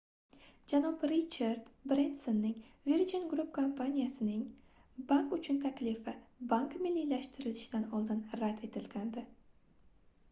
janob 0.71 1.01
richard 1.09 1.67
brensonning 1.91 2.55
virgin 2.87 3.27
group 3.35 3.51
kompaniyasining 3.59 4.41
bank 5.13 5.37
uchun 5.39 5.61
taklifi 5.67 6.17
bank 6.55 6.75
milliylashtirilishidan 6.87 7.89
oldin 8.01 8.27
rad 8.43 8.67
etilgandi 8.71 9.29